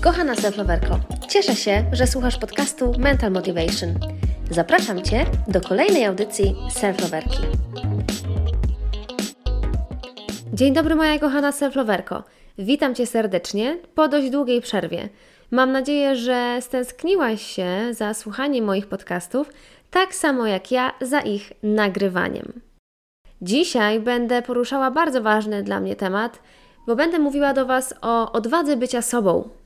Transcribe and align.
Kochana 0.00 0.34
self-loverko, 0.34 0.98
cieszę 1.28 1.56
się, 1.56 1.84
że 1.92 2.06
słuchasz 2.06 2.38
podcastu 2.38 2.92
Mental 2.98 3.32
Motivation. 3.32 3.94
Zapraszam 4.50 5.02
Cię 5.02 5.26
do 5.48 5.60
kolejnej 5.60 6.04
audycji 6.04 6.54
self-loverki. 6.70 7.42
Dzień 10.52 10.74
dobry 10.74 10.94
moja 10.94 11.18
kochana 11.18 11.50
self-loverko. 11.50 12.22
Witam 12.58 12.94
Cię 12.94 13.06
serdecznie 13.06 13.78
po 13.94 14.08
dość 14.08 14.30
długiej 14.30 14.60
przerwie. 14.60 15.08
Mam 15.50 15.72
nadzieję, 15.72 16.16
że 16.16 16.58
stęskniłaś 16.60 17.42
się 17.42 17.68
za 17.90 18.14
słuchaniem 18.14 18.64
moich 18.64 18.86
podcastów, 18.86 19.50
tak 19.90 20.14
samo 20.14 20.46
jak 20.46 20.70
ja 20.70 20.92
za 21.00 21.20
ich 21.20 21.52
nagrywaniem. 21.62 22.60
Dzisiaj 23.42 24.00
będę 24.00 24.42
poruszała 24.42 24.90
bardzo 24.90 25.22
ważny 25.22 25.62
dla 25.62 25.80
mnie 25.80 25.96
temat, 25.96 26.38
bo 26.86 26.96
będę 26.96 27.18
mówiła 27.18 27.54
do 27.54 27.66
Was 27.66 27.94
o 28.02 28.32
odwadze 28.32 28.76
bycia 28.76 29.02
sobą. 29.02 29.57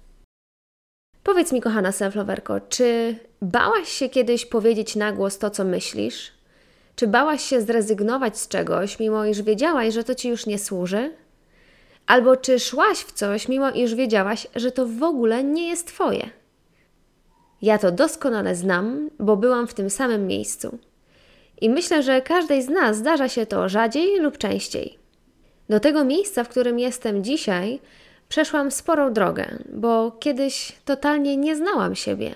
Powiedz 1.33 1.53
mi, 1.53 1.61
kochana 1.61 1.91
self-loverko, 1.91 2.61
czy 2.69 3.17
bałaś 3.43 3.89
się 3.89 4.09
kiedyś 4.09 4.47
powiedzieć 4.47 4.97
na 4.97 5.13
głos 5.13 5.39
to, 5.39 5.51
co 5.51 5.65
myślisz? 5.65 6.33
Czy 6.97 7.07
bałaś 7.07 7.43
się 7.43 7.61
zrezygnować 7.61 8.39
z 8.39 8.49
czegoś, 8.49 8.99
mimo 8.99 9.25
iż 9.25 9.43
wiedziałaś, 9.43 9.95
że 9.95 10.05
to 10.05 10.15
Ci 10.15 10.29
już 10.29 10.47
nie 10.47 10.59
służy? 10.59 11.13
Albo 12.07 12.37
czy 12.37 12.61
szłaś 12.61 12.99
w 12.99 13.13
coś, 13.13 13.49
mimo 13.49 13.71
iż 13.71 13.95
wiedziałaś, 13.95 14.47
że 14.57 14.73
to 14.73 14.87
w 14.87 15.03
ogóle 15.03 15.45
nie 15.45 15.69
jest 15.69 15.87
Twoje? 15.87 16.31
Ja 17.63 17.79
to 17.79 17.93
doskonale 17.93 18.55
znam, 18.55 19.11
bo 19.19 19.37
byłam 19.37 19.67
w 19.67 19.75
tym 19.75 19.91
samym 19.91 20.27
miejscu. 20.27 20.79
I 21.61 21.71
myślę, 21.71 22.03
że 22.03 22.23
każdej 22.23 22.63
z 22.63 22.69
nas 22.69 22.97
zdarza 22.97 23.29
się 23.29 23.47
to 23.47 23.69
rzadziej 23.69 24.21
lub 24.21 24.39
częściej. 24.39 24.99
Do 25.69 25.81
tego 25.81 26.05
miejsca, 26.05 26.45
w 26.45 26.49
którym 26.49 26.79
jestem 26.79 27.25
dzisiaj, 27.25 27.81
przeszłam 28.33 28.71
sporą 28.71 29.13
drogę, 29.13 29.59
bo 29.73 30.11
kiedyś 30.21 30.73
totalnie 30.85 31.37
nie 31.37 31.57
znałam 31.57 31.95
siebie. 31.95 32.35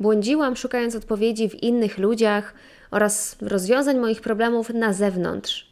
Błądziłam, 0.00 0.56
szukając 0.56 0.96
odpowiedzi 0.96 1.48
w 1.48 1.62
innych 1.62 1.98
ludziach 1.98 2.54
oraz 2.90 3.36
rozwiązań 3.40 3.98
moich 3.98 4.20
problemów 4.20 4.70
na 4.70 4.92
zewnątrz. 4.92 5.70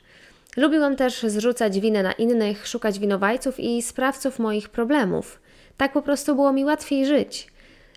Lubiłam 0.57 0.97
też 0.97 1.23
zrzucać 1.23 1.81
winę 1.81 2.03
na 2.03 2.13
innych, 2.13 2.67
szukać 2.67 2.99
winowajców 2.99 3.61
i 3.61 3.83
sprawców 3.83 4.39
moich 4.39 4.69
problemów. 4.69 5.41
Tak 5.77 5.93
po 5.93 6.03
prostu 6.03 6.35
było 6.35 6.53
mi 6.53 6.65
łatwiej 6.65 7.07
żyć. 7.07 7.49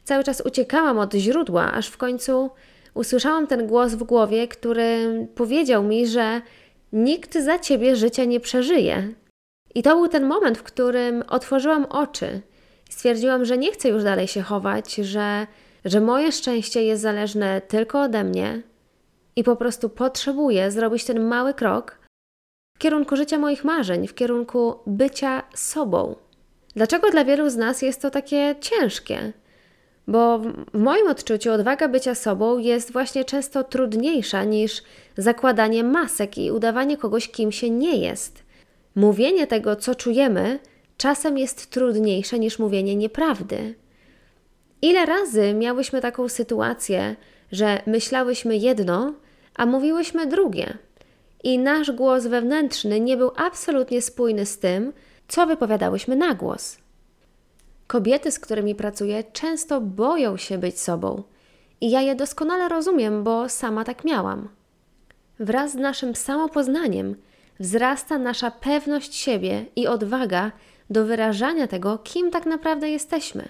Cały 0.03 0.23
czas 0.23 0.41
uciekałam 0.45 0.97
od 0.97 1.13
źródła, 1.13 1.71
aż 1.71 1.87
w 1.87 1.97
końcu 1.97 2.49
usłyszałam 2.93 3.47
ten 3.47 3.67
głos 3.67 3.93
w 3.93 4.03
głowie, 4.03 4.47
który 4.47 5.27
powiedział 5.35 5.83
mi, 5.83 6.07
że 6.07 6.41
nikt 6.91 7.33
za 7.33 7.59
ciebie 7.59 7.95
życia 7.95 8.25
nie 8.25 8.39
przeżyje. 8.39 9.13
I 9.75 9.83
to 9.83 9.95
był 9.95 10.07
ten 10.07 10.25
moment, 10.25 10.57
w 10.57 10.63
którym 10.63 11.23
otworzyłam 11.27 11.85
oczy. 11.85 12.41
Stwierdziłam, 12.89 13.45
że 13.45 13.57
nie 13.57 13.71
chcę 13.71 13.89
już 13.89 14.03
dalej 14.03 14.27
się 14.27 14.41
chować, 14.41 14.95
że, 14.95 15.47
że 15.85 16.01
moje 16.01 16.31
szczęście 16.31 16.83
jest 16.83 17.01
zależne 17.01 17.61
tylko 17.61 18.01
ode 18.01 18.23
mnie 18.23 18.61
i 19.35 19.43
po 19.43 19.55
prostu 19.55 19.89
potrzebuję 19.89 20.71
zrobić 20.71 21.05
ten 21.05 21.27
mały 21.27 21.53
krok 21.53 21.99
w 22.75 22.79
kierunku 22.79 23.15
życia 23.15 23.37
moich 23.37 23.63
marzeń, 23.63 24.07
w 24.07 24.15
kierunku 24.15 24.75
bycia 24.87 25.43
sobą. 25.55 26.15
Dlaczego 26.75 27.11
dla 27.11 27.25
wielu 27.25 27.49
z 27.49 27.55
nas 27.55 27.81
jest 27.81 28.01
to 28.01 28.09
takie 28.09 28.55
ciężkie? 28.61 29.33
Bo 30.07 30.39
w 30.39 30.53
moim 30.73 31.07
odczuciu 31.07 31.51
odwaga 31.51 31.87
bycia 31.87 32.15
sobą 32.15 32.57
jest 32.57 32.91
właśnie 32.91 33.25
często 33.25 33.63
trudniejsza 33.63 34.43
niż 34.43 34.83
zakładanie 35.17 35.83
masek 35.83 36.37
i 36.37 36.51
udawanie 36.51 36.97
kogoś, 36.97 37.31
kim 37.31 37.51
się 37.51 37.69
nie 37.69 37.97
jest. 37.97 38.42
Mówienie 38.95 39.47
tego, 39.47 39.75
co 39.75 39.95
czujemy, 39.95 40.59
czasem 40.97 41.37
jest 41.37 41.69
trudniejsze 41.69 42.39
niż 42.39 42.59
mówienie 42.59 42.95
nieprawdy. 42.95 43.75
Ile 44.81 45.05
razy 45.05 45.53
miałyśmy 45.53 46.01
taką 46.01 46.29
sytuację, 46.29 47.15
że 47.51 47.81
myślałyśmy 47.87 48.57
jedno, 48.57 49.13
a 49.55 49.65
mówiłyśmy 49.65 50.27
drugie, 50.27 50.77
i 51.43 51.59
nasz 51.59 51.91
głos 51.91 52.27
wewnętrzny 52.27 52.99
nie 52.99 53.17
był 53.17 53.31
absolutnie 53.35 54.01
spójny 54.01 54.45
z 54.45 54.59
tym, 54.59 54.93
co 55.27 55.47
wypowiadałyśmy 55.47 56.15
na 56.15 56.33
głos. 56.33 56.77
Kobiety, 57.87 58.31
z 58.31 58.39
którymi 58.39 58.75
pracuję, 58.75 59.23
często 59.23 59.81
boją 59.81 60.37
się 60.37 60.57
być 60.57 60.79
sobą. 60.79 61.23
I 61.81 61.91
ja 61.91 62.01
je 62.01 62.15
doskonale 62.15 62.69
rozumiem, 62.69 63.23
bo 63.23 63.49
sama 63.49 63.83
tak 63.83 64.05
miałam. 64.05 64.49
Wraz 65.39 65.71
z 65.71 65.75
naszym 65.75 66.15
samopoznaniem 66.15 67.15
wzrasta 67.59 68.17
nasza 68.17 68.51
pewność 68.51 69.15
siebie 69.15 69.65
i 69.75 69.87
odwaga 69.87 70.51
do 70.89 71.05
wyrażania 71.05 71.67
tego, 71.67 71.97
kim 71.97 72.31
tak 72.31 72.45
naprawdę 72.45 72.89
jesteśmy. 72.89 73.49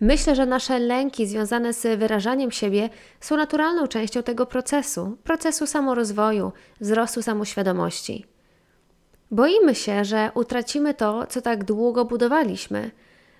Myślę, 0.00 0.34
że 0.34 0.46
nasze 0.46 0.78
lęki 0.78 1.26
związane 1.26 1.72
z 1.72 1.98
wyrażaniem 1.98 2.50
siebie 2.50 2.90
są 3.20 3.36
naturalną 3.36 3.86
częścią 3.86 4.22
tego 4.22 4.46
procesu 4.46 5.16
procesu 5.24 5.66
samorozwoju, 5.66 6.52
wzrostu 6.80 7.22
samoświadomości. 7.22 8.24
Boimy 9.30 9.74
się, 9.74 10.04
że 10.04 10.30
utracimy 10.34 10.94
to, 10.94 11.26
co 11.26 11.42
tak 11.42 11.64
długo 11.64 12.04
budowaliśmy 12.04 12.90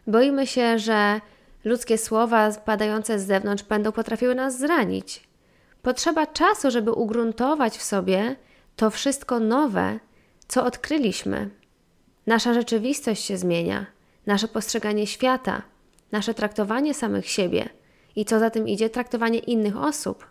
Boimy 0.08 0.46
się, 0.46 0.78
że 0.78 1.20
ludzkie 1.64 1.98
słowa 1.98 2.52
padające 2.52 3.18
z 3.18 3.26
zewnątrz 3.26 3.62
będą 3.62 3.92
potrafiły 3.92 4.34
nas 4.34 4.58
zranić. 4.58 5.28
Potrzeba 5.82 6.26
czasu, 6.26 6.70
żeby 6.70 6.92
ugruntować 6.92 7.78
w 7.78 7.82
sobie 7.82 8.36
to 8.78 8.90
wszystko 8.90 9.40
nowe, 9.40 9.98
co 10.48 10.64
odkryliśmy. 10.64 11.50
Nasza 12.26 12.54
rzeczywistość 12.54 13.24
się 13.24 13.36
zmienia, 13.36 13.86
nasze 14.26 14.48
postrzeganie 14.48 15.06
świata, 15.06 15.62
nasze 16.12 16.34
traktowanie 16.34 16.94
samych 16.94 17.28
siebie 17.28 17.68
i 18.16 18.24
co 18.24 18.38
za 18.38 18.50
tym 18.50 18.68
idzie, 18.68 18.90
traktowanie 18.90 19.38
innych 19.38 19.76
osób. 19.76 20.26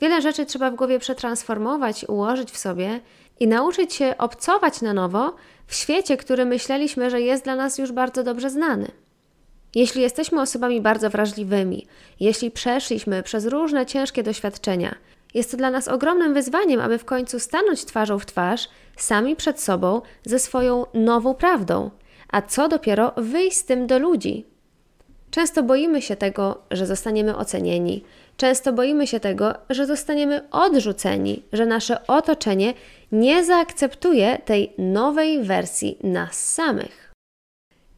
Wiele 0.00 0.22
rzeczy 0.22 0.46
trzeba 0.46 0.70
w 0.70 0.74
głowie 0.74 0.98
przetransformować, 0.98 2.04
ułożyć 2.08 2.50
w 2.50 2.58
sobie 2.58 3.00
i 3.40 3.46
nauczyć 3.46 3.94
się 3.94 4.14
obcować 4.18 4.80
na 4.80 4.94
nowo 4.94 5.34
w 5.66 5.74
świecie, 5.74 6.16
który 6.16 6.44
myśleliśmy, 6.44 7.10
że 7.10 7.20
jest 7.20 7.44
dla 7.44 7.56
nas 7.56 7.78
już 7.78 7.92
bardzo 7.92 8.22
dobrze 8.22 8.50
znany. 8.50 8.88
Jeśli 9.74 10.02
jesteśmy 10.02 10.40
osobami 10.40 10.80
bardzo 10.80 11.10
wrażliwymi, 11.10 11.86
jeśli 12.20 12.50
przeszliśmy 12.50 13.22
przez 13.22 13.46
różne 13.46 13.86
ciężkie 13.86 14.22
doświadczenia, 14.22 14.94
jest 15.34 15.50
to 15.50 15.56
dla 15.56 15.70
nas 15.70 15.88
ogromnym 15.88 16.34
wyzwaniem, 16.34 16.80
aby 16.80 16.98
w 16.98 17.04
końcu 17.04 17.38
stanąć 17.38 17.84
twarzą 17.84 18.18
w 18.18 18.26
twarz, 18.26 18.68
sami 18.96 19.36
przed 19.36 19.60
sobą, 19.60 20.02
ze 20.24 20.38
swoją 20.38 20.86
nową 20.94 21.34
prawdą, 21.34 21.90
a 22.30 22.42
co 22.42 22.68
dopiero 22.68 23.12
wyjść 23.16 23.56
z 23.56 23.64
tym 23.64 23.86
do 23.86 23.98
ludzi. 23.98 24.46
Często 25.30 25.62
boimy 25.62 26.02
się 26.02 26.16
tego, 26.16 26.62
że 26.70 26.86
zostaniemy 26.86 27.36
ocenieni, 27.36 28.04
często 28.36 28.72
boimy 28.72 29.06
się 29.06 29.20
tego, 29.20 29.54
że 29.70 29.86
zostaniemy 29.86 30.50
odrzuceni, 30.50 31.42
że 31.52 31.66
nasze 31.66 32.06
otoczenie 32.06 32.74
nie 33.12 33.44
zaakceptuje 33.44 34.38
tej 34.44 34.72
nowej 34.78 35.42
wersji 35.42 35.98
nas 36.02 36.54
samych. 36.54 37.12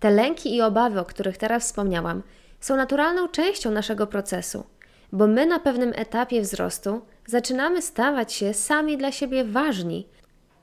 Te 0.00 0.10
lęki 0.10 0.56
i 0.56 0.62
obawy, 0.62 1.00
o 1.00 1.04
których 1.04 1.36
teraz 1.36 1.64
wspomniałam, 1.64 2.22
są 2.60 2.76
naturalną 2.76 3.28
częścią 3.28 3.70
naszego 3.70 4.06
procesu, 4.06 4.64
bo 5.12 5.26
my 5.26 5.46
na 5.46 5.58
pewnym 5.58 5.92
etapie 5.94 6.40
wzrostu 6.40 7.00
zaczynamy 7.26 7.82
stawać 7.82 8.32
się 8.32 8.54
sami 8.54 8.96
dla 8.96 9.12
siebie 9.12 9.44
ważni. 9.44 10.08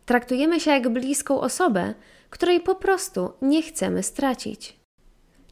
Traktujemy 0.05 0.59
się 0.59 0.71
jak 0.71 0.89
bliską 0.89 1.41
osobę, 1.41 1.93
której 2.29 2.59
po 2.59 2.75
prostu 2.75 3.31
nie 3.41 3.61
chcemy 3.61 4.03
stracić. 4.03 4.79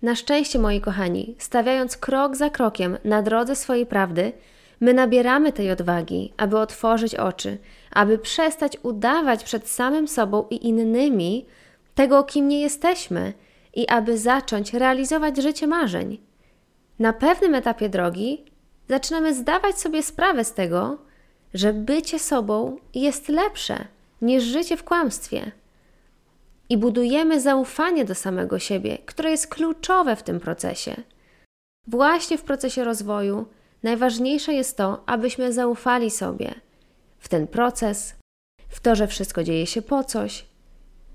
Na 0.01 0.15
szczęście, 0.15 0.59
moi 0.59 0.81
kochani, 0.81 1.35
stawiając 1.39 1.97
krok 1.97 2.35
za 2.35 2.49
krokiem 2.49 2.97
na 3.03 3.21
drodze 3.21 3.55
swojej 3.55 3.85
prawdy, 3.85 4.31
my 4.79 4.93
nabieramy 4.93 5.53
tej 5.53 5.71
odwagi, 5.71 6.33
aby 6.37 6.57
otworzyć 6.57 7.15
oczy, 7.15 7.57
aby 7.91 8.17
przestać 8.17 8.77
udawać 8.83 9.43
przed 9.43 9.69
samym 9.69 10.07
sobą 10.07 10.45
i 10.49 10.67
innymi 10.67 11.45
tego, 11.95 12.23
kim 12.23 12.47
nie 12.47 12.61
jesteśmy 12.61 13.33
i 13.73 13.87
aby 13.87 14.17
zacząć 14.17 14.73
realizować 14.73 15.37
życie 15.37 15.67
marzeń. 15.67 16.17
Na 16.99 17.13
pewnym 17.13 17.55
etapie 17.55 17.89
drogi 17.89 18.45
zaczynamy 18.89 19.33
zdawać 19.35 19.79
sobie 19.79 20.03
sprawę 20.03 20.45
z 20.45 20.53
tego, 20.53 20.97
że 21.53 21.73
bycie 21.73 22.19
sobą 22.19 22.77
jest 22.93 23.29
lepsze 23.29 23.87
niż 24.21 24.43
życie 24.43 24.77
w 24.77 24.83
kłamstwie 24.83 25.51
i 26.69 26.77
budujemy 26.77 27.41
zaufanie 27.41 28.05
do 28.05 28.15
samego 28.15 28.59
siebie, 28.59 28.97
które 29.05 29.31
jest 29.31 29.47
kluczowe 29.47 30.15
w 30.15 30.23
tym 30.23 30.39
procesie. 30.39 30.95
Właśnie 31.87 32.37
w 32.37 32.43
procesie 32.43 32.83
rozwoju 32.83 33.45
najważniejsze 33.83 34.53
jest 34.53 34.77
to, 34.77 35.03
abyśmy 35.05 35.53
zaufali 35.53 36.11
sobie 36.11 36.53
w 37.19 37.29
ten 37.29 37.47
proces, 37.47 38.15
w 38.69 38.79
to, 38.79 38.95
że 38.95 39.07
wszystko 39.07 39.43
dzieje 39.43 39.67
się 39.67 39.81
po 39.81 40.03
coś, 40.03 40.45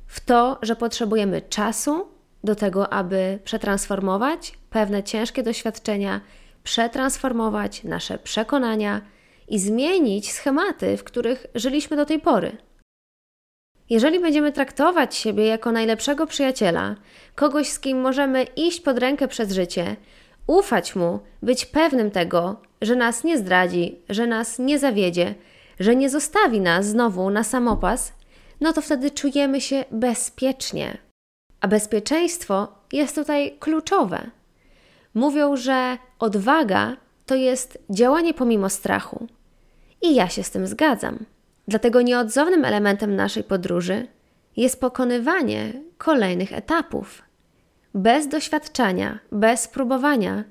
w 0.07 0.21
to, 0.21 0.59
że 0.63 0.77
potrzebujemy 0.77 1.43
czasu 1.43 2.09
do 2.45 2.55
tego, 2.55 2.93
aby 2.93 3.39
przetransformować 3.45 4.59
pewne 4.71 5.03
ciężkie 5.03 5.43
doświadczenia, 5.43 6.21
przetransformować 6.69 7.85
nasze 7.85 8.19
przekonania 8.19 9.01
i 9.49 9.59
zmienić 9.59 10.33
schematy, 10.33 10.97
w 10.97 11.05
których 11.05 11.47
żyliśmy 11.55 11.97
do 11.97 12.07
tej 12.07 12.21
pory. 12.21 12.57
Jeżeli 13.91 14.21
będziemy 14.21 14.53
traktować 14.53 15.17
siebie 15.17 15.47
jako 15.47 15.73
najlepszego 15.73 16.27
przyjaciela, 16.27 16.95
kogoś, 17.35 17.69
z 17.69 17.81
kim 17.81 18.01
możemy 18.01 18.43
iść 18.57 18.81
pod 18.81 18.99
rękę 18.99 19.29
przez 19.29 19.53
życie, 19.53 19.97
ufać 20.47 20.97
mu, 20.97 21.21
być 21.43 21.67
pewnym 21.67 22.11
tego, 22.11 22.61
że 22.83 22.97
nas 22.97 23.25
nie 23.25 23.39
zdradzi, 23.39 23.99
że 24.09 24.27
nas 24.27 24.59
nie 24.59 24.79
zawiedzie, 24.79 25.35
że 25.81 25.97
nie 25.97 26.11
zostawi 26.11 26.61
nas 26.61 26.87
znowu 26.87 27.31
na 27.31 27.45
samopas, 27.45 28.13
no 28.61 28.73
to 28.73 28.83
wtedy 28.83 29.11
czujemy 29.11 29.61
się 29.61 29.85
bezpiecznie. 29.91 30.99
A 31.61 31.69
bezpieczeństwo 31.69 32.69
jest 32.93 33.15
tutaj 33.15 33.57
kluczowe. 33.61 34.38
Mówią, 35.15 35.57
że 35.57 35.99
odwaga 36.19 36.97
to 37.27 37.35
jest 37.35 37.79
działanie 37.91 38.35
pomimo 38.35 38.69
strachu. 38.69 39.27
I 40.03 40.15
ja 40.15 40.29
się 40.29 40.43
z 40.43 40.51
tym 40.51 40.67
zgadzam. 40.67 41.19
Dlatego 41.69 42.03
nieodzownym 42.03 42.65
elementem 42.65 43.17
naszej 43.17 43.45
podróży 43.45 44.07
jest 44.57 44.81
pokonywanie 44.81 45.73
kolejnych 45.99 46.53
etapów. 46.53 47.23
Bez 47.95 48.29
doświadczenia, 48.29 49.19
bez 49.33 49.69
próbowania 49.69 50.45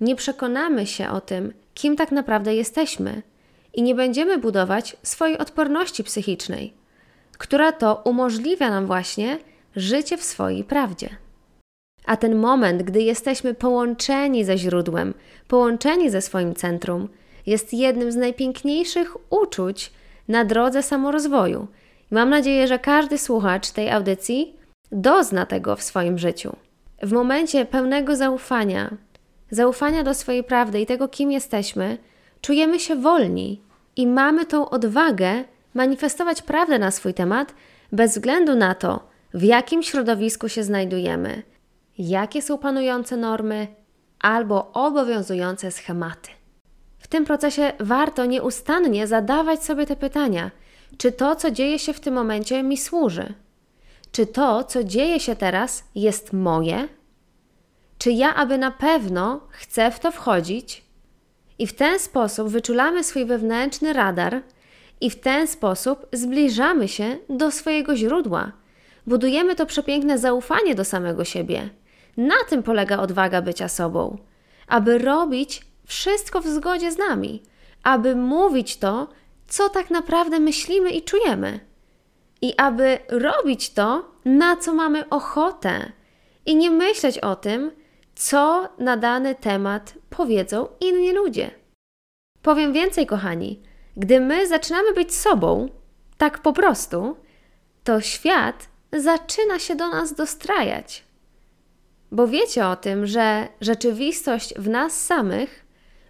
nie 0.00 0.16
przekonamy 0.16 0.86
się 0.86 1.10
o 1.10 1.20
tym, 1.20 1.52
kim 1.74 1.96
tak 1.96 2.12
naprawdę 2.12 2.54
jesteśmy 2.54 3.22
i 3.74 3.82
nie 3.82 3.94
będziemy 3.94 4.38
budować 4.38 4.96
swojej 5.02 5.38
odporności 5.38 6.04
psychicznej, 6.04 6.74
która 7.38 7.72
to 7.72 8.02
umożliwia 8.04 8.70
nam 8.70 8.86
właśnie 8.86 9.38
życie 9.76 10.16
w 10.16 10.24
swojej 10.24 10.64
prawdzie. 10.64 11.23
A 12.06 12.16
ten 12.16 12.34
moment, 12.34 12.82
gdy 12.82 13.02
jesteśmy 13.02 13.54
połączeni 13.54 14.44
ze 14.44 14.58
źródłem, 14.58 15.14
połączeni 15.48 16.10
ze 16.10 16.22
swoim 16.22 16.54
centrum, 16.54 17.08
jest 17.46 17.74
jednym 17.74 18.12
z 18.12 18.16
najpiękniejszych 18.16 19.16
uczuć 19.32 19.92
na 20.28 20.44
drodze 20.44 20.82
samorozwoju. 20.82 21.66
I 22.12 22.14
mam 22.14 22.30
nadzieję, 22.30 22.66
że 22.66 22.78
każdy 22.78 23.18
słuchacz 23.18 23.70
tej 23.70 23.90
audycji 23.90 24.56
dozna 24.92 25.46
tego 25.46 25.76
w 25.76 25.82
swoim 25.82 26.18
życiu. 26.18 26.56
W 27.02 27.12
momencie 27.12 27.64
pełnego 27.64 28.16
zaufania, 28.16 28.90
zaufania 29.50 30.02
do 30.02 30.14
swojej 30.14 30.44
prawdy 30.44 30.80
i 30.80 30.86
tego, 30.86 31.08
kim 31.08 31.32
jesteśmy, 31.32 31.98
czujemy 32.40 32.80
się 32.80 32.96
wolni 32.96 33.60
i 33.96 34.06
mamy 34.06 34.46
tą 34.46 34.70
odwagę 34.70 35.44
manifestować 35.74 36.42
prawdę 36.42 36.78
na 36.78 36.90
swój 36.90 37.14
temat, 37.14 37.54
bez 37.92 38.12
względu 38.12 38.54
na 38.54 38.74
to, 38.74 39.00
w 39.34 39.42
jakim 39.42 39.82
środowisku 39.82 40.48
się 40.48 40.62
znajdujemy, 40.62 41.42
jakie 41.98 42.42
są 42.42 42.58
panujące 42.58 43.16
normy 43.16 43.66
albo 44.20 44.72
obowiązujące 44.72 45.70
schematy. 45.70 46.30
W 46.98 47.08
tym 47.08 47.24
procesie 47.24 47.72
warto 47.80 48.24
nieustannie 48.24 49.06
zadawać 49.06 49.64
sobie 49.64 49.86
te 49.86 49.96
pytania: 49.96 50.50
czy 50.98 51.12
to, 51.12 51.36
co 51.36 51.50
dzieje 51.50 51.78
się 51.78 51.92
w 51.92 52.00
tym 52.00 52.14
momencie, 52.14 52.62
mi 52.62 52.76
służy? 52.76 53.34
Czy 54.12 54.26
to, 54.26 54.64
co 54.64 54.84
dzieje 54.84 55.20
się 55.20 55.36
teraz, 55.36 55.84
jest 55.94 56.32
moje? 56.32 56.88
Czy 57.98 58.12
ja, 58.12 58.34
aby 58.34 58.58
na 58.58 58.70
pewno 58.70 59.40
chcę 59.50 59.90
w 59.90 60.00
to 60.00 60.12
wchodzić? 60.12 60.84
I 61.58 61.66
w 61.66 61.72
ten 61.74 61.98
sposób 61.98 62.48
wyczulamy 62.48 63.04
swój 63.04 63.24
wewnętrzny 63.24 63.92
radar 63.92 64.42
i 65.00 65.10
w 65.10 65.20
ten 65.20 65.46
sposób 65.46 66.06
zbliżamy 66.12 66.88
się 66.88 67.16
do 67.28 67.50
swojego 67.50 67.96
źródła. 67.96 68.52
Budujemy 69.06 69.54
to 69.54 69.66
przepiękne 69.66 70.18
zaufanie 70.18 70.74
do 70.74 70.84
samego 70.84 71.24
siebie. 71.24 71.70
Na 72.16 72.34
tym 72.48 72.62
polega 72.62 72.98
odwaga 72.98 73.42
bycia 73.42 73.68
sobą, 73.68 74.18
aby 74.68 74.98
robić 74.98 75.62
wszystko 75.86 76.40
w 76.40 76.46
zgodzie 76.46 76.92
z 76.92 76.98
nami, 76.98 77.42
aby 77.82 78.16
mówić 78.16 78.76
to, 78.76 79.08
co 79.48 79.68
tak 79.68 79.90
naprawdę 79.90 80.40
myślimy 80.40 80.90
i 80.90 81.02
czujemy, 81.02 81.60
i 82.42 82.54
aby 82.56 82.98
robić 83.08 83.70
to, 83.70 84.04
na 84.24 84.56
co 84.56 84.74
mamy 84.74 85.08
ochotę, 85.08 85.92
i 86.46 86.56
nie 86.56 86.70
myśleć 86.70 87.18
o 87.18 87.36
tym, 87.36 87.70
co 88.14 88.68
na 88.78 88.96
dany 88.96 89.34
temat 89.34 89.94
powiedzą 90.10 90.68
inni 90.80 91.12
ludzie. 91.12 91.50
Powiem 92.42 92.72
więcej, 92.72 93.06
kochani, 93.06 93.62
gdy 93.96 94.20
my 94.20 94.46
zaczynamy 94.46 94.92
być 94.92 95.14
sobą, 95.14 95.68
tak 96.18 96.38
po 96.38 96.52
prostu, 96.52 97.16
to 97.84 98.00
świat 98.00 98.68
zaczyna 98.92 99.58
się 99.58 99.76
do 99.76 99.88
nas 99.88 100.14
dostrajać. 100.14 101.03
Bo 102.14 102.26
wiecie 102.26 102.66
o 102.66 102.76
tym, 102.76 103.06
że 103.06 103.48
rzeczywistość 103.60 104.54
w 104.56 104.68
nas 104.68 105.00
samych 105.04 105.64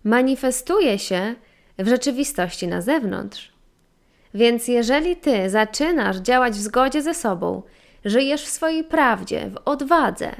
manifestuje 0.05 0.99
się 0.99 1.35
w 1.79 1.89
rzeczywistości 1.89 2.69
na 2.69 2.81
zewnątrz. 2.81 3.53
Więc 4.35 4.69
jeżeli 4.69 5.17
ty 5.17 5.51
zaczynasz 5.51 6.17
działać 6.17 6.55
w 6.55 6.63
zgodzie 6.63 7.03
ze 7.03 7.15
sobą, 7.15 7.63
żyjesz 8.05 8.45
w 8.45 8.49
swojej 8.49 8.85
prawdzie, 8.85 9.51
w 9.51 9.69
odwadze, 9.69 10.31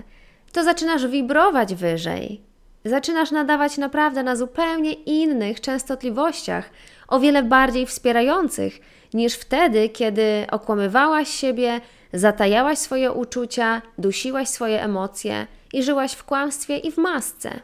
to 0.53 0.65
zaczynasz 0.65 1.07
wibrować 1.07 1.75
wyżej. 1.75 2.41
Zaczynasz 2.85 3.31
nadawać 3.31 3.79
naprawdę 3.79 4.23
na 4.23 4.37
zupełnie 4.37 4.93
innych 4.93 5.61
częstotliwościach, 5.61 6.71
o 7.09 7.21
wiele 7.21 7.43
bardziej 7.43 7.87
wspierających 7.87 8.81
niż 9.15 9.35
wtedy, 9.35 9.89
kiedy 9.89 10.47
okłamywałaś 10.51 11.29
siebie, 11.29 11.81
zatajałaś 12.15 12.79
swoje 12.79 13.13
uczucia, 13.13 13.83
dusiłaś 13.99 14.49
swoje 14.49 14.83
emocje 14.83 15.47
i 15.73 15.83
żyłaś 15.83 16.13
w 16.13 16.25
kłamstwie 16.25 16.77
i 16.77 16.93
w 16.93 16.99
masce. 16.99 17.61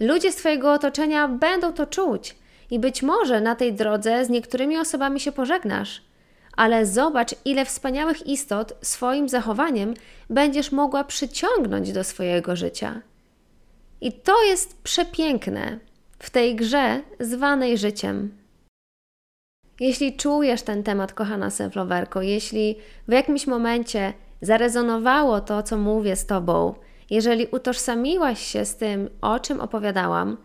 Ludzie 0.00 0.32
z 0.32 0.36
Twojego 0.36 0.72
otoczenia 0.72 1.28
będą 1.28 1.72
to 1.72 1.86
czuć 1.86 2.36
i 2.70 2.78
być 2.78 3.02
może 3.02 3.40
na 3.40 3.54
tej 3.54 3.72
drodze 3.72 4.24
z 4.24 4.28
niektórymi 4.28 4.78
osobami 4.78 5.20
się 5.20 5.32
pożegnasz, 5.32 6.02
ale 6.56 6.86
zobacz, 6.86 7.34
ile 7.44 7.64
wspaniałych 7.64 8.26
istot 8.26 8.72
swoim 8.82 9.28
zachowaniem 9.28 9.94
będziesz 10.30 10.72
mogła 10.72 11.04
przyciągnąć 11.04 11.92
do 11.92 12.04
swojego 12.04 12.56
życia. 12.56 13.00
I 14.00 14.12
to 14.12 14.44
jest 14.44 14.82
przepiękne 14.82 15.78
w 16.18 16.30
tej 16.30 16.56
grze 16.56 17.00
zwanej 17.20 17.78
życiem. 17.78 18.38
Jeśli 19.80 20.16
czujesz 20.16 20.62
ten 20.62 20.82
temat, 20.82 21.12
kochana 21.12 21.50
seflowerko, 21.50 22.22
jeśli 22.22 22.76
w 23.08 23.12
jakimś 23.12 23.46
momencie 23.46 24.12
zarezonowało 24.42 25.40
to, 25.40 25.62
co 25.62 25.76
mówię 25.76 26.16
z 26.16 26.26
Tobą, 26.26 26.74
jeżeli 27.10 27.46
utożsamiłaś 27.46 28.46
się 28.46 28.64
z 28.64 28.76
tym, 28.76 29.08
o 29.20 29.40
czym 29.40 29.60
opowiadałam, 29.60 30.36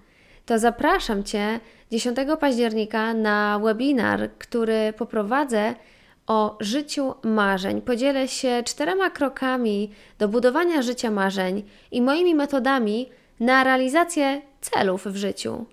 to 0.45 0.59
zapraszam 0.59 1.23
Cię 1.23 1.59
10 1.91 2.17
października 2.39 3.13
na 3.13 3.59
webinar, 3.63 4.29
który 4.37 4.93
poprowadzę 4.97 5.75
o 6.27 6.57
życiu 6.59 7.13
marzeń. 7.23 7.81
Podzielę 7.81 8.27
się 8.27 8.63
czterema 8.65 9.09
krokami 9.09 9.91
do 10.19 10.27
budowania 10.27 10.81
życia 10.81 11.11
marzeń 11.11 11.63
i 11.91 12.01
moimi 12.01 12.35
metodami 12.35 13.09
na 13.39 13.63
realizację 13.63 14.41
celów 14.61 15.05
w 15.05 15.15
życiu. 15.15 15.65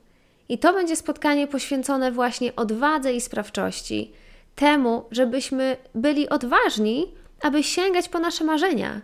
I 0.50 0.58
to 0.58 0.72
będzie 0.72 0.96
spotkanie 0.96 1.46
poświęcone 1.46 2.12
właśnie 2.12 2.56
odwadze 2.56 3.12
i 3.12 3.20
sprawczości, 3.20 4.12
temu, 4.54 5.04
żebyśmy 5.10 5.76
byli 5.94 6.28
odważni, 6.28 7.14
aby 7.42 7.62
sięgać 7.62 8.08
po 8.08 8.18
nasze 8.18 8.44
marzenia. 8.44 9.00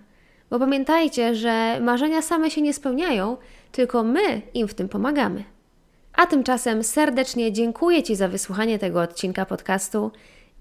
Bo 0.51 0.59
pamiętajcie, 0.59 1.35
że 1.35 1.81
marzenia 1.81 2.23
same 2.23 2.51
się 2.51 2.63
nie 2.63 2.75
spełniają, 2.75 3.37
tylko 3.73 4.03
my 4.03 4.43
im 4.55 4.69
w 4.69 4.75
tym 4.75 4.89
pomagamy. 4.89 5.45
A 6.13 6.27
tymczasem 6.27 6.85
serdecznie 6.85 7.53
dziękuję 7.53 8.03
Ci 8.03 8.17
za 8.17 8.29
wysłuchanie 8.29 8.79
tego 8.79 9.01
odcinka 9.01 9.47
podcastu 9.47 10.11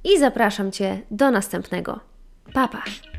i 0.04 0.20
zapraszam 0.20 0.72
Cię 0.72 1.02
do 1.12 1.32
następnego. 1.32 2.00
Papa! 2.54 2.78
Pa. 2.78 3.15